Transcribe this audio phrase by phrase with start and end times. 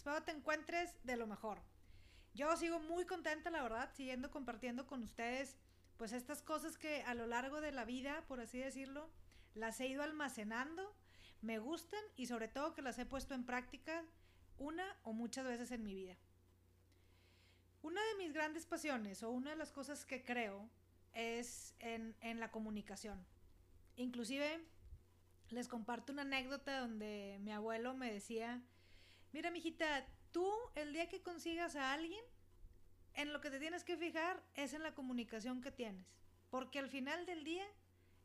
[0.00, 1.60] Espero te encuentres de lo mejor.
[2.32, 5.58] Yo sigo muy contenta, la verdad, siguiendo compartiendo con ustedes
[5.98, 9.10] pues estas cosas que a lo largo de la vida, por así decirlo,
[9.52, 10.96] las he ido almacenando,
[11.42, 14.02] me gustan y sobre todo que las he puesto en práctica
[14.56, 16.16] una o muchas veces en mi vida.
[17.82, 20.70] Una de mis grandes pasiones o una de las cosas que creo
[21.12, 23.22] es en, en la comunicación.
[23.96, 24.64] Inclusive
[25.50, 28.62] les comparto una anécdota donde mi abuelo me decía,
[29.32, 32.24] mira mijita, tú el día que consigas a alguien,
[33.14, 36.06] en lo que te tienes que fijar es en la comunicación que tienes,
[36.48, 37.66] porque al final del día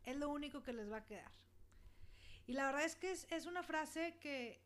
[0.04, 1.32] es lo único que les va a quedar.
[2.48, 4.62] Y la verdad es que es, una frase que,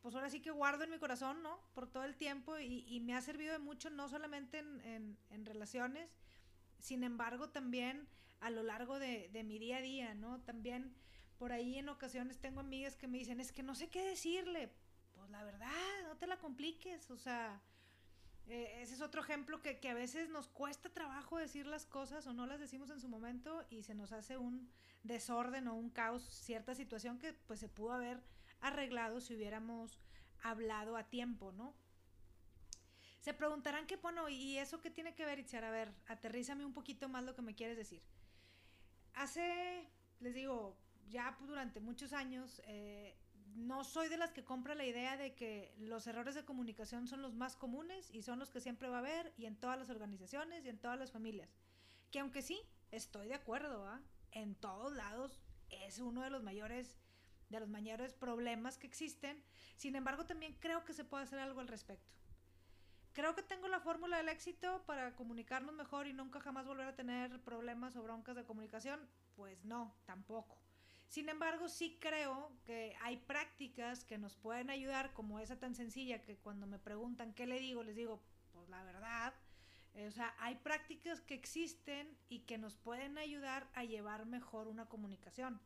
[0.00, 1.60] pues ahora sí que guardo en mi corazón, ¿no?
[1.74, 6.08] Por todo el tiempo y, me ha servido de mucho, no solamente en, relaciones,
[6.78, 8.08] sin embargo también
[8.40, 10.40] a lo largo de mi día a día, ¿no?
[10.40, 10.94] También
[11.40, 14.70] por ahí en ocasiones tengo amigas que me dicen, es que no sé qué decirle.
[15.30, 17.08] Pues la verdad, no te la compliques.
[17.10, 17.60] O sea,
[18.48, 22.26] eh, ese es otro ejemplo que, que, a veces nos cuesta trabajo decir las cosas
[22.26, 24.68] o no las decimos en su momento y se nos hace un
[25.04, 28.20] desorden o un caos, cierta situación que pues se pudo haber
[28.60, 30.00] arreglado si hubiéramos
[30.42, 31.74] hablado a tiempo, ¿no?
[33.20, 35.62] Se preguntarán qué, bueno, ¿y eso qué tiene que ver, Itziar?
[35.64, 38.02] A ver, aterrízame un poquito más lo que me quieres decir.
[39.14, 40.76] Hace, les digo,
[41.08, 43.16] ya durante muchos años eh,
[43.54, 47.22] no soy de las que compra la idea de que los errores de comunicación son
[47.22, 49.90] los más comunes y son los que siempre va a haber y en todas las
[49.90, 51.50] organizaciones y en todas las familias.
[52.10, 54.00] Que aunque sí, estoy de acuerdo, ¿ah?
[54.32, 56.96] en todos lados es uno de los mayores
[57.50, 59.42] de los mayores problemas que existen.
[59.76, 62.14] Sin embargo, también creo que se puede hacer algo al respecto.
[63.12, 66.94] Creo que tengo la fórmula del éxito para comunicarnos mejor y nunca jamás volver a
[66.94, 69.00] tener problemas o broncas de comunicación.
[69.34, 70.56] Pues no, tampoco.
[71.10, 76.22] Sin embargo, sí creo que hay prácticas que nos pueden ayudar, como esa tan sencilla
[76.22, 79.34] que cuando me preguntan qué le digo, les digo, pues la verdad.
[79.94, 84.68] Eh, o sea, hay prácticas que existen y que nos pueden ayudar a llevar mejor
[84.68, 85.60] una comunicación.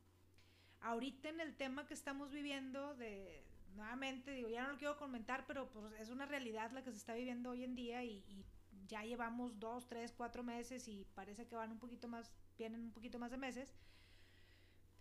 [0.81, 5.45] Ahorita en el tema que estamos viviendo de, nuevamente, digo, ya no lo quiero comentar,
[5.47, 8.47] pero pues es una realidad la que se está viviendo hoy en día y, y
[8.87, 12.93] ya llevamos dos, tres, cuatro meses y parece que van un poquito más, vienen un
[12.93, 13.69] poquito más de meses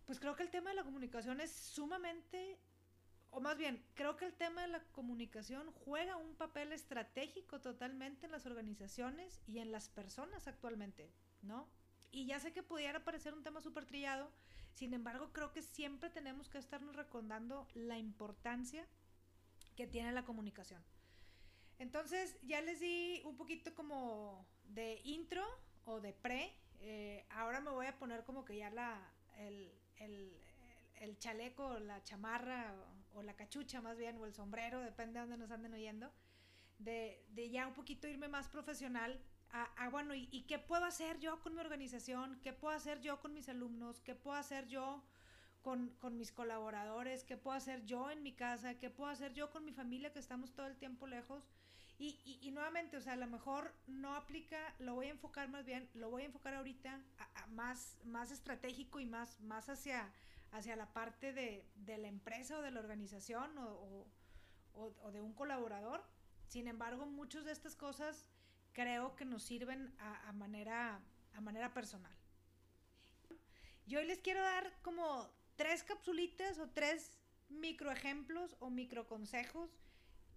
[0.06, 2.59] pues creo que el tema de la comunicación es sumamente,
[3.31, 8.25] o más bien, creo que el tema de la comunicación juega un papel estratégico totalmente
[8.25, 11.12] en las organizaciones y en las personas actualmente,
[11.42, 11.68] ¿no?
[12.12, 14.30] Y ya sé que pudiera parecer un tema súper trillado,
[14.74, 18.86] sin embargo creo que siempre tenemos que estarnos recordando la importancia
[19.75, 20.84] que tiene la comunicación.
[21.80, 25.44] Entonces ya les di un poquito como de intro
[25.86, 29.00] o de pre, eh, ahora me voy a poner como que ya la,
[29.38, 30.31] el, el,
[31.02, 32.74] el chaleco, la chamarra
[33.14, 36.12] o, la cachucha más bien, o el sombrero, depende de dónde nos anden oyendo,
[36.80, 39.20] de, de ya un poquito irme más profesional
[39.56, 42.40] a, bueno, ¿y, ¿y, qué puedo hacer yo con mi organización?
[42.42, 44.02] ¿Qué puedo hacer yo con mis alumnos?
[44.02, 45.04] ¿Qué puedo hacer yo
[45.62, 47.24] con, con, mis colaboradores?
[47.24, 48.80] ¿Qué puedo hacer yo en mi casa?
[48.80, 51.44] ¿Qué puedo hacer yo con mi familia que estamos todo el tiempo lejos?
[52.00, 55.48] Y, y, y nuevamente, o sea, a lo mejor no aplica, lo voy a enfocar
[55.50, 57.00] más bien, lo voy a enfocar ahorita
[57.36, 60.12] a, más, más estratégico y más, más hacia,
[60.52, 64.08] hacia la parte de, de la empresa o de la organización o,
[64.74, 66.04] o, o, de un colaborador.
[66.48, 68.28] Sin embargo, muchas de estas cosas
[68.74, 71.00] creo que nos sirven a, a, manera,
[71.34, 72.16] a manera personal.
[73.86, 77.18] Yo hoy les quiero dar como tres capsulitas o tres
[77.50, 79.70] microejemplos o microconsejos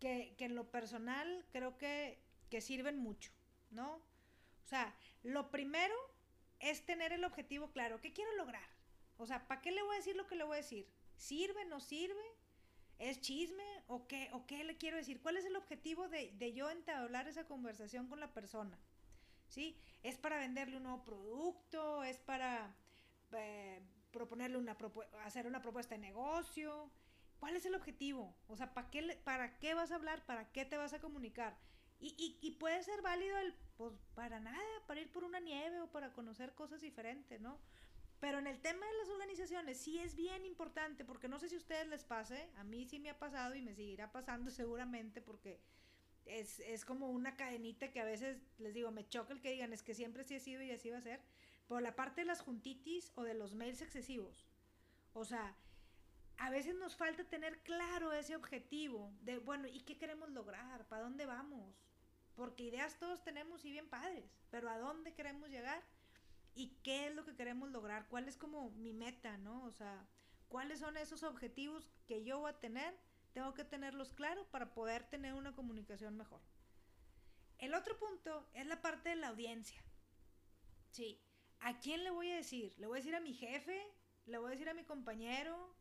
[0.01, 2.19] que, que en lo personal creo que,
[2.51, 3.33] que sirven mucho,
[3.71, 3.95] ¿no?
[3.97, 5.95] O sea, lo primero
[6.61, 8.01] es tener el objetivo claro.
[8.01, 8.69] ¿Qué quiero lograr?
[9.19, 10.89] O sea, ¿para qué le voy a decir lo que le voy a decir?
[11.17, 12.25] ¿Sirve, no sirve?
[12.99, 13.65] ¿Es chisme?
[13.87, 15.21] ¿O qué, o qué le quiero decir?
[15.21, 18.79] ¿Cuál es el objetivo de, de yo entablar esa conversación con la persona?
[19.49, 19.79] ¿Sí?
[20.03, 22.03] ¿Es para venderle un nuevo producto?
[22.05, 22.75] ¿Es para
[23.33, 23.81] eh,
[24.13, 24.77] proponerle una
[25.25, 26.91] hacer una propuesta de negocio?
[27.39, 28.35] ¿Cuál es el objetivo?
[28.49, 30.25] O sea, ¿para qué, ¿para qué vas a hablar?
[30.27, 31.57] ¿Para qué te vas a comunicar?
[31.99, 35.81] Y, y, y, puede ser válido el, pues para nada, para ir por una nieve
[35.81, 37.59] o para conocer cosas diferentes, ¿no?
[38.21, 41.55] Pero en el tema de las organizaciones sí es bien importante, porque no sé si
[41.55, 45.21] a ustedes les pase, a mí sí me ha pasado y me seguirá pasando seguramente,
[45.21, 45.61] porque
[46.25, 49.73] es, es como una cadenita que a veces les digo, me choca el que digan,
[49.73, 51.21] es que siempre sí ha sido y así va a ser,
[51.67, 54.47] por la parte de las juntitis o de los mails excesivos.
[55.13, 55.57] O sea,
[56.39, 60.87] a veces nos falta tener claro ese objetivo de, bueno, ¿y qué queremos lograr?
[60.89, 61.75] ¿Para dónde vamos?
[62.35, 65.83] Porque ideas todos tenemos y bien padres, pero ¿a dónde queremos llegar?
[66.55, 68.09] ¿Y qué es lo que queremos lograr?
[68.09, 69.65] ¿Cuál es como mi meta, no?
[69.65, 70.07] O sea,
[70.49, 72.95] ¿cuáles son esos objetivos que yo voy a tener
[73.37, 76.41] tengo que tenerlos claros para poder tener una comunicación mejor.
[77.59, 79.79] El otro punto es la parte de la audiencia.
[80.89, 81.21] Sí,
[81.61, 82.75] ¿a quién le voy a decir?
[82.79, 83.79] ¿Le voy a decir a mi jefe?
[84.25, 85.77] ¿Le voy a decir a mi compañero?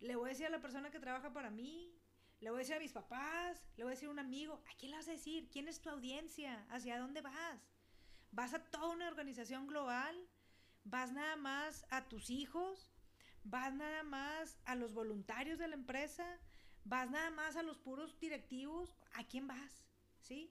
[0.00, 1.94] ¿Le voy a decir a la persona que trabaja para mí?
[2.40, 3.62] ¿Le voy a decir a mis papás?
[3.76, 4.62] ¿Le voy a decir a un amigo?
[4.70, 5.50] ¿A quién le vas a decir?
[5.50, 6.66] ¿Quién es tu audiencia?
[6.70, 7.60] ¿Hacia dónde vas?
[8.30, 10.16] ¿Vas a toda una organización global?
[10.84, 12.90] ¿Vas nada más a tus hijos?
[13.44, 16.24] ¿Vas nada más a los voluntarios de la empresa?
[16.84, 18.96] ¿Vas nada más a los puros directivos?
[19.12, 19.84] ¿A quién vas?
[20.20, 20.50] ¿Sí?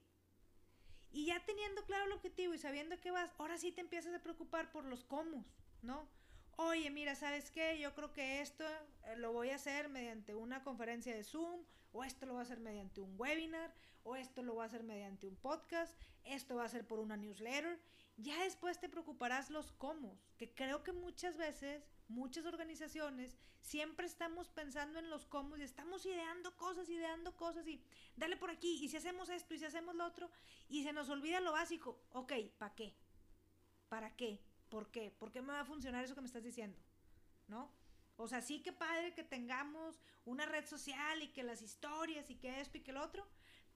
[1.10, 4.22] Y ya teniendo claro el objetivo y sabiendo que vas, ahora sí te empiezas a
[4.22, 5.44] preocupar por los cómo,
[5.82, 6.08] ¿no?
[6.56, 7.78] Oye, mira, ¿sabes qué?
[7.78, 8.64] Yo creo que esto
[9.04, 12.42] eh, lo voy a hacer mediante una conferencia de Zoom, o esto lo voy a
[12.42, 16.64] hacer mediante un webinar, o esto lo voy a hacer mediante un podcast, esto va
[16.64, 17.80] a ser por una newsletter.
[18.16, 24.50] Ya después te preocuparás los cómo, que creo que muchas veces, muchas organizaciones, siempre estamos
[24.50, 27.82] pensando en los cómo y estamos ideando cosas, ideando cosas y
[28.16, 30.30] dale por aquí, y si hacemos esto, y si hacemos lo otro,
[30.68, 32.02] y se nos olvida lo básico.
[32.10, 32.94] Ok, ¿para qué?
[33.88, 34.40] ¿Para qué?
[34.70, 35.10] ¿Por qué?
[35.10, 36.78] ¿Por qué me va a funcionar eso que me estás diciendo?
[37.48, 37.70] ¿No?
[38.16, 42.36] O sea, sí que padre que tengamos una red social y que las historias y
[42.36, 43.26] que esto y que lo otro,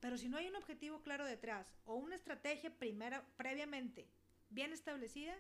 [0.00, 4.08] pero si no hay un objetivo claro detrás o una estrategia primera, previamente
[4.50, 5.35] bien establecida,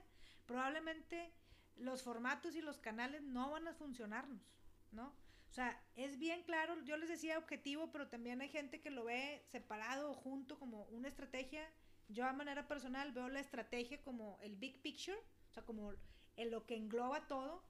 [0.46, 1.32] probablemente
[1.76, 4.42] los formatos y los canales no van a funcionarnos,
[4.90, 5.14] ¿no?
[5.50, 9.04] O sea, es bien claro, yo les decía objetivo, pero también hay gente que lo
[9.04, 11.64] ve separado o junto como una estrategia.
[12.08, 15.16] Yo a manera personal veo la estrategia como el big picture,
[15.54, 15.92] o sea, como
[16.36, 17.62] en lo que engloba todo,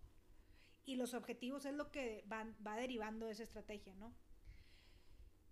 [0.87, 4.15] y los objetivos es lo que va derivando de esa estrategia, ¿no?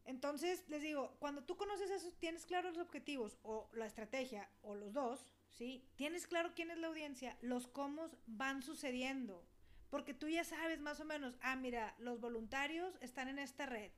[0.04, 4.74] Entonces, les digo, cuando tú conoces eso, tienes claros los objetivos o la estrategia o
[4.74, 5.86] los dos, ¿sí?
[5.94, 9.46] Tienes claro quién es la audiencia, los cómo van sucediendo,
[9.90, 13.92] porque tú ya sabes más o menos, ah, mira, los voluntarios están en esta red,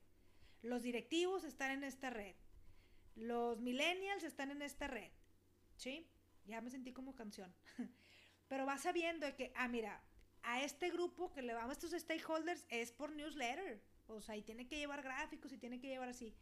[0.61, 2.35] los directivos están en esta red,
[3.15, 5.13] los millennials están en esta red,
[5.77, 6.11] ¿sí?
[6.47, 7.55] Ya me sentí como canción.
[8.49, 10.03] Pero vas sabiendo de que, ah, mira,
[10.43, 13.83] a este grupo que le vamos a estos stakeholders es por newsletter.
[14.07, 16.35] O sea, y tiene que llevar gráficos y tiene que llevar así.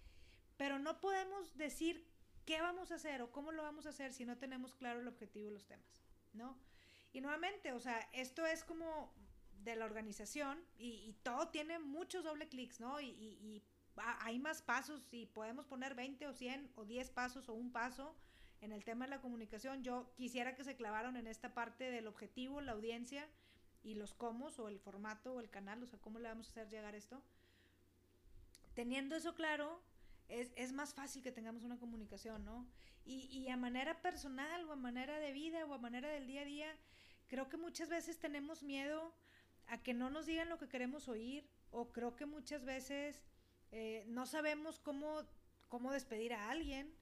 [0.57, 2.07] Pero no podemos decir
[2.45, 5.09] qué vamos a hacer o cómo lo vamos a hacer si no tenemos claro el
[5.09, 6.59] objetivo de los temas, ¿no?
[7.13, 9.13] Y nuevamente, o sea, esto es como
[9.63, 13.01] de la organización y, todo tiene muchos doble clics, ¿no?
[13.01, 13.63] Y, y,
[13.97, 18.17] hay más pasos y podemos poner 20 o 100 o 10 pasos o un paso
[18.63, 19.83] en el tema de la comunicación.
[19.83, 23.29] Yo quisiera que se clavaron en esta parte del objetivo, la audiencia
[23.83, 26.51] y los cómo o el formato o el canal, o sea, cómo le vamos a
[26.51, 27.21] hacer llegar esto.
[28.75, 29.83] Teniendo eso claro,
[30.29, 32.67] es, es más fácil que tengamos una comunicación, ¿no?
[33.05, 36.43] Y, y a manera personal o a manera de vida o a manera del día
[36.43, 36.77] a día,
[37.27, 39.13] creo que muchas veces tenemos miedo
[39.67, 43.25] a que no nos digan lo que queremos oír o creo que muchas veces
[43.73, 45.23] eh, no sabemos cómo,
[45.69, 46.95] cómo despedir a alguien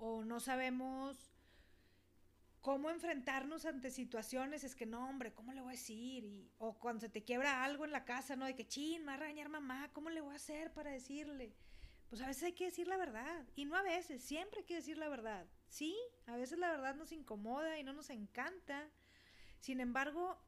[0.00, 1.30] o no sabemos
[2.62, 6.24] cómo enfrentarnos ante situaciones, es que no, hombre, ¿cómo le voy a decir?
[6.24, 8.46] Y, o cuando se te quiebra algo en la casa, ¿no?
[8.46, 11.54] De que, chin, me va a regañar mamá, ¿cómo le voy a hacer para decirle?
[12.08, 13.46] Pues a veces hay que decir la verdad.
[13.54, 15.46] Y no a veces, siempre hay que decir la verdad.
[15.68, 18.90] Sí, a veces la verdad nos incomoda y no nos encanta.
[19.60, 20.38] Sin embargo,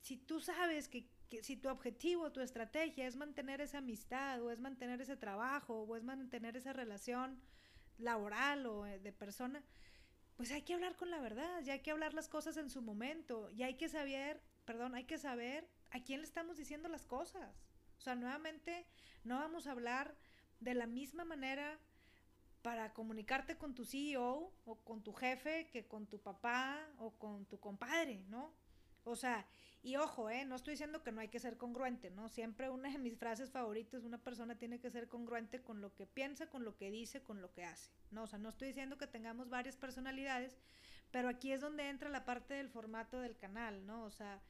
[0.00, 4.50] si tú sabes que, que si tu objetivo, tu estrategia es mantener esa amistad o
[4.52, 7.40] es mantener ese trabajo o es mantener esa relación
[7.98, 9.62] laboral o eh, de persona,
[10.36, 12.82] pues hay que hablar con la verdad, ya hay que hablar las cosas en su
[12.82, 17.06] momento, y hay que saber, perdón, hay que saber a quién le estamos diciendo las
[17.06, 17.64] cosas.
[17.96, 18.86] O sea, nuevamente,
[19.24, 20.14] no vamos a hablar
[20.60, 21.78] de la misma manera
[22.62, 27.46] para comunicarte con tu CEO o con tu jefe que con tu papá o con
[27.46, 28.52] tu compadre, ¿no?
[29.04, 29.46] O sea,
[29.86, 30.44] y ojo, ¿eh?
[30.44, 32.28] No estoy diciendo que no hay que ser congruente, ¿no?
[32.28, 36.08] Siempre una de mis frases favoritas, una persona tiene que ser congruente con lo que
[36.08, 38.24] piensa, con lo que dice, con lo que hace, ¿no?
[38.24, 40.56] O sea, no estoy diciendo que tengamos varias personalidades,
[41.12, 44.02] pero aquí es donde entra la parte del formato del canal, ¿no?
[44.02, 44.42] O sea,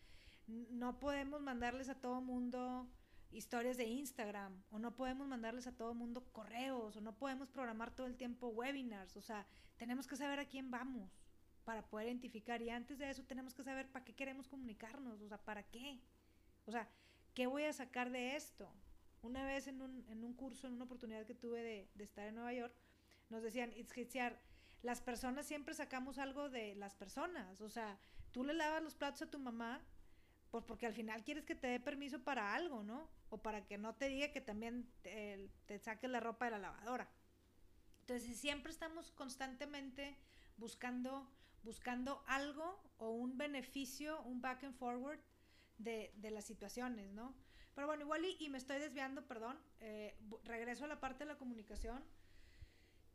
[0.47, 2.89] no podemos mandarles a todo mundo
[3.31, 7.95] historias de Instagram, o no podemos mandarles a todo mundo correos, o no podemos programar
[7.95, 11.26] todo el tiempo webinars, o sea, tenemos que saber a quién vamos,
[11.67, 12.63] para poder identificar.
[12.63, 16.01] Y antes de eso tenemos que saber para qué queremos comunicarnos, o sea, para qué.
[16.65, 16.89] O sea,
[17.35, 18.73] ¿qué voy a sacar de esto?
[19.21, 22.25] Una vez en un, en un curso, en una oportunidad que tuve de, de estar
[22.29, 22.73] en Nueva York,
[23.31, 23.75] nos decían,
[24.83, 27.61] las personas siempre sacamos algo de las personas.
[27.61, 27.99] O sea,
[28.31, 29.83] tú le lavas los platos a tu mamá,
[30.53, 33.11] pues porque al final quieres que te dé permiso para algo, ¿no?
[33.29, 36.59] O para que no te diga que también te, te saques la ropa de la
[36.59, 37.11] lavadora.
[38.03, 40.17] Entonces, siempre estamos constantemente
[40.57, 41.29] buscando
[41.67, 45.21] buscando algo o un beneficio, un back and forward
[45.77, 47.35] de, de las situaciones, ¿no?
[47.75, 49.59] Pero bueno, igual y, me estoy desviando, perdón.
[49.81, 52.03] Eh, regreso a la parte de la comunicación.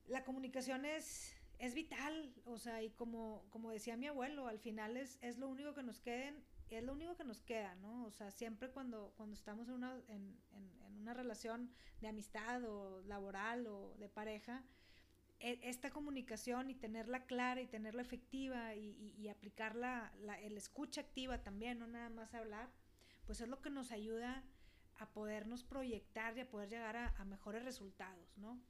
[0.06, 4.98] La comunicación es, es vital, o sea, y como, como decía mi abuelo, al final
[4.98, 8.06] es, es lo único que nos queden, es lo único que nos queda, ¿no?
[8.06, 13.02] O sea, siempre cuando, cuando estamos en una, en, en, una relación de amistad o
[13.02, 14.64] laboral o de pareja,
[15.42, 21.42] esta comunicación y tenerla clara y tenerla efectiva y, y, aplicarla, la, el escucha activa
[21.42, 22.70] también, no nada más hablar,
[23.26, 24.44] pues es lo que nos ayuda
[25.02, 28.62] a podernos proyectar y a poder llegar a, mejores resultados, ¿no?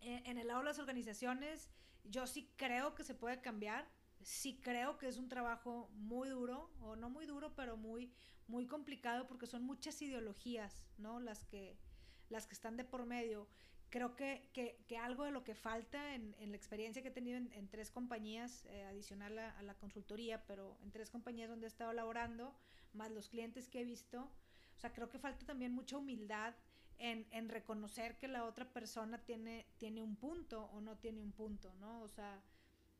[0.00, 1.70] En, el lado de las organizaciones,
[2.04, 3.90] yo sí creo que se puede cambiar,
[4.22, 8.10] sí creo que es un trabajo muy duro, o no muy duro, pero muy,
[8.46, 11.20] muy complicado porque son muchas ideologías, ¿no?
[11.20, 11.76] Las que,
[12.30, 13.48] las que están de por medio.
[13.90, 17.38] Creo que, que, algo de lo que falta en, en, la experiencia que he tenido
[17.38, 21.68] en, tres compañías, eh, adicional a, a, la consultoría, pero en tres compañías donde he
[21.68, 22.54] estado laborando,
[22.92, 24.30] más los clientes que he visto.
[24.76, 26.54] O sea, creo que falta también mucha humildad
[26.98, 31.32] en, en reconocer que la otra persona tiene, tiene un punto o no tiene un
[31.32, 32.02] punto, ¿no?
[32.02, 32.42] O sea,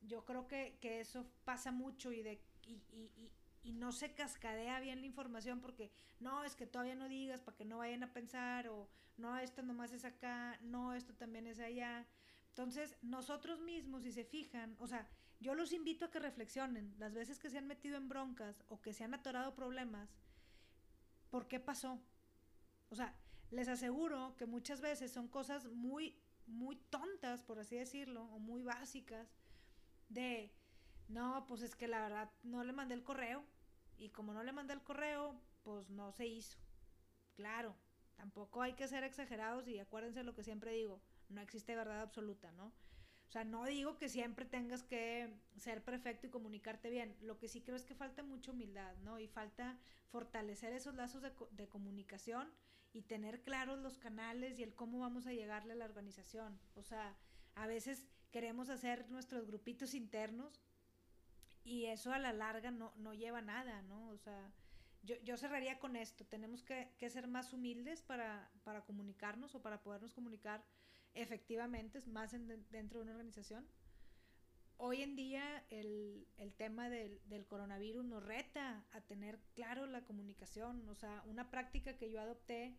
[0.01, 3.31] yo creo que, que eso pasa mucho y, de, y, y,
[3.63, 7.57] y, no se cascadea bien la información porque no, es que todavía no digas para
[7.57, 11.59] que no vayan a pensar o no, esto nomás es acá, no, esto también es
[11.59, 12.07] allá.
[12.49, 15.09] Entonces, nosotros mismos, si se fijan, o sea,
[15.41, 18.81] yo los invito a que reflexionen las veces que se han metido en broncas o
[18.81, 20.11] que se han atorado problemas,
[21.31, 22.01] ¿por qué pasó?
[22.91, 23.15] O sea,
[23.51, 28.63] les aseguro que muchas veces son cosas muy, muy tontas, por así decirlo, o muy
[28.63, 29.29] básicas,
[30.09, 30.53] de,
[31.09, 33.45] no, pues es que la verdad no le mandé el correo,
[33.99, 36.59] y como no le mandé el correo, pues no se hizo.
[37.35, 37.75] Claro,
[38.17, 42.53] tampoco hay que ser exagerados y acuérdense lo que siempre digo, no existe verdad absoluta,
[42.53, 42.67] ¿no?
[42.67, 47.15] O sea, no digo que siempre tengas que ser perfecto y comunicarte bien.
[47.21, 49.19] Lo que sí creo es que falta mucha humildad, ¿no?
[49.19, 52.51] Y falta fortalecer esos lazos de, de comunicación
[52.95, 56.59] y tener claros los canales y el cómo vamos a llegarle a la organización.
[56.75, 57.19] O sea,
[57.55, 60.63] a veces queremos hacer nuestros grupitos internos
[61.69, 64.09] y eso a la larga no, no lleva nada, ¿no?
[64.09, 64.51] O sea,
[65.03, 66.25] yo, yo cerraría con esto.
[66.25, 70.65] Tenemos que, que ser más humildes para, para comunicarnos o para podernos comunicar
[71.15, 72.33] efectivamente, más
[72.71, 73.67] dentro de una organización.
[74.77, 80.05] Hoy en día el, el tema del, del, coronavirus nos reta a tener claro la
[80.05, 80.89] comunicación.
[80.89, 82.79] O sea, una práctica que yo adopté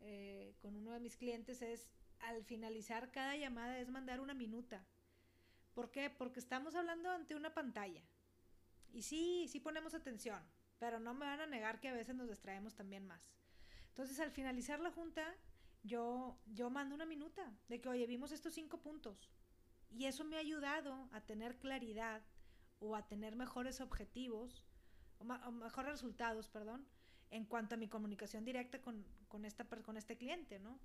[0.00, 4.86] eh, con uno de mis clientes es al finalizar cada llamada es mandar una minuta.
[5.74, 6.10] ¿Por qué?
[6.10, 8.02] Porque estamos hablando ante una pantalla.
[8.92, 10.42] Y sí, sí ponemos atención,
[10.78, 13.32] pero no me van a negar que a veces nos distraemos también más.
[13.88, 15.34] Entonces, al finalizar la junta,
[15.82, 19.30] yo, yo mando una minuta de que, oye, vimos estos cinco puntos.
[19.90, 22.22] Y eso me ha ayudado a tener claridad
[22.78, 24.64] o a tener mejores objetivos,
[25.18, 26.86] o, mejores resultados, perdón,
[27.30, 30.78] en cuanto a mi comunicación directa con, con, esta, con este cliente, ¿no?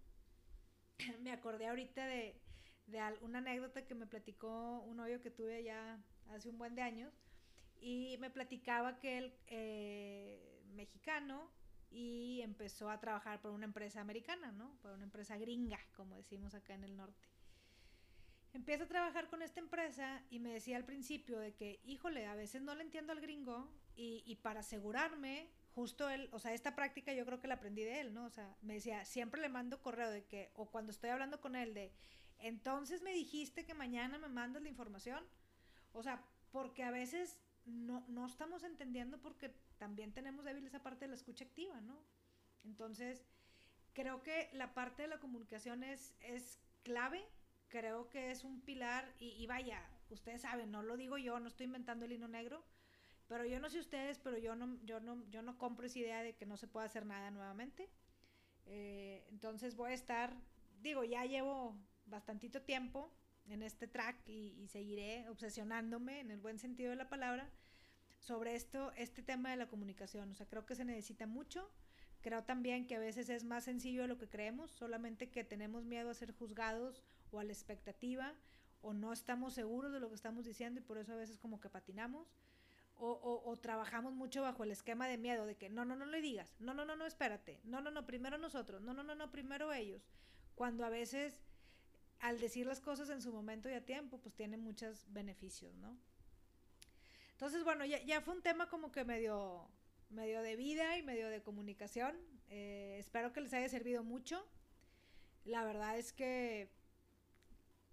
[1.21, 2.41] me acordé ahorita de,
[2.87, 5.99] de una anécdota que me platicó un novio que tuve ya
[6.31, 7.13] hace un buen de años
[7.85, 11.51] y me platicaba que él, eh, mexicano,
[11.91, 14.75] y empezó a trabajar por una empresa americana, ¿no?
[14.81, 17.27] Por una empresa gringa, como decimos acá en el norte.
[18.53, 22.33] Empieza a trabajar con esta empresa y me decía al principio de que, híjole, a
[22.33, 26.75] veces no le entiendo al gringo y, y para asegurarme, justo él, o sea, esta
[26.75, 28.25] práctica yo creo que la aprendí de él, ¿no?
[28.25, 31.55] O sea, me decía, siempre le mando correo de que, o cuando estoy hablando con
[31.55, 31.93] él de,
[32.39, 35.23] entonces me dijiste que mañana me mandas la información.
[35.93, 41.05] O sea, porque a veces no, no estamos entendiendo porque también tenemos débil esa parte
[41.05, 41.99] de la escucha activa, ¿no?
[42.63, 43.25] Entonces,
[43.93, 47.23] creo que la parte de la comunicación es, es clave,
[47.69, 51.65] creo que es un pilar y, vaya, ustedes saben, no lo digo yo, no estoy
[51.65, 52.63] inventando el hino negro,
[53.27, 56.21] pero yo no sé ustedes, pero yo no, yo no, yo no compro esa idea
[56.21, 57.89] de que no se pueda hacer nada nuevamente.
[58.67, 60.35] Eh, entonces voy a estar,
[60.81, 63.11] digo, ya llevo bastantito tiempo
[63.47, 67.49] en este track y, seguiré obsesionándome en el buen sentido de la palabra
[68.19, 70.31] sobre esto, este tema de la comunicación.
[70.31, 71.69] O sea, creo que se necesita mucho.
[72.21, 75.85] Creo también que a veces es más sencillo de lo que creemos, solamente que tenemos
[75.85, 78.33] miedo a ser juzgados o a la expectativa
[78.81, 81.59] o no estamos seguros de lo que estamos diciendo y por eso a veces como
[81.59, 82.27] que patinamos.
[82.97, 86.05] O, o, o, trabajamos mucho bajo el esquema de miedo, de que no, no, no
[86.05, 89.15] le digas, no, no, no, no, espérate, no, no, no, primero nosotros, no, no, no,
[89.15, 90.07] no, primero ellos.
[90.55, 91.37] Cuando a veces
[92.19, 95.97] al decir las cosas en su momento y a tiempo, pues tiene muchos beneficios, ¿no?
[97.31, 99.69] Entonces, bueno, ya, ya, fue un tema como que medio,
[100.09, 102.15] medio de vida y medio de comunicación.
[102.49, 104.47] Eh, espero que les haya servido mucho.
[105.43, 106.69] La verdad es que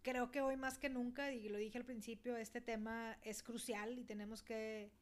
[0.03, 3.99] creo que hoy más que nunca, y lo dije al principio, este tema es crucial
[3.99, 4.93] y tenemos que,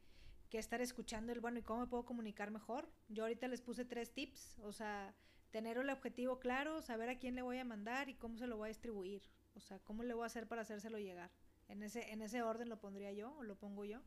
[0.49, 2.91] que estar escuchando el, bueno, ¿y cómo me puedo comunicar mejor?
[3.09, 5.15] Yo ahorita les puse tres tips, o sea,
[5.51, 8.57] tener el objetivo claro, saber a quién le voy a mandar y cómo se lo
[8.57, 9.23] voy a distribuir,
[9.55, 11.31] o sea, cómo le voy a hacer para hacérselo llegar.
[11.69, 14.01] En ese, en ese orden lo pondría yo o lo pongo yo.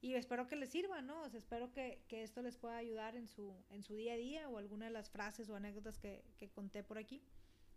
[0.00, 1.22] Y espero que les sirva, ¿no?
[1.22, 4.16] O sea, espero que, que, esto les pueda ayudar en su, en su día a
[4.16, 7.22] día o alguna de las frases o anécdotas que, que conté por aquí.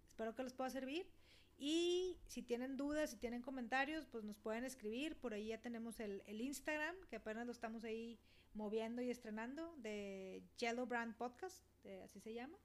[0.07, 1.09] Espero que les pueda servir.
[1.57, 5.17] Y si tienen dudas, si tienen comentarios, pues nos pueden escribir.
[5.19, 8.19] Por ahí ya tenemos el, el Instagram, que apenas lo estamos ahí
[8.53, 11.63] moviendo y estrenando, de Yellow Brand Podcast,
[12.03, 12.57] así se llama.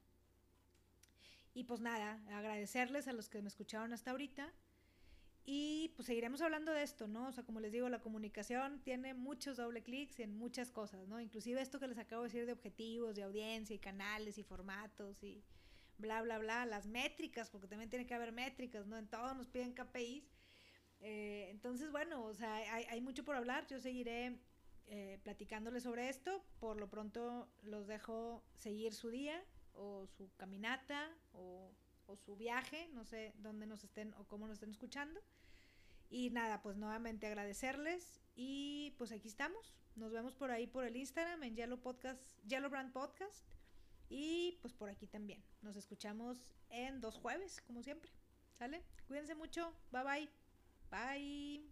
[1.55, 4.53] Y pues nada, agradecerles a los que me escucharon hasta ahorita.
[5.45, 7.29] Y pues seguiremos hablando de esto, ¿no?
[7.29, 11.21] O sea, como les digo, la comunicación tiene muchos doble clics en muchas cosas, ¿no?
[11.21, 15.23] Inclusive esto que les acabo de decir de objetivos, de audiencia y canales y formatos
[15.23, 15.45] y
[15.97, 18.97] bla, bla, bla, las métricas, porque también tiene que haber métricas, ¿no?
[18.97, 20.29] En todo nos piden KPIs.
[20.99, 23.65] Eh, entonces, bueno, o sea, hay, hay, mucho por hablar.
[23.67, 24.41] Yo seguiré
[24.87, 26.43] eh, platicándoles sobre esto.
[26.59, 29.41] Por lo pronto los dejo seguir su día
[29.75, 31.71] o su caminata o,
[32.07, 35.21] o su viaje, no sé dónde nos estén o cómo nos estén escuchando.
[36.09, 39.75] Y nada, pues nuevamente agradecerles y pues aquí estamos.
[39.95, 43.45] Nos vemos por ahí por el Instagram en Yellow Podcast, Yellow Brand Podcast.
[44.09, 45.43] Y pues por aquí también.
[45.61, 48.11] Nos escuchamos en dos jueves, como siempre.
[48.51, 48.83] ¿Sale?
[49.07, 49.73] Cuídense mucho.
[49.91, 50.29] Bye bye.
[50.91, 51.65] Bye.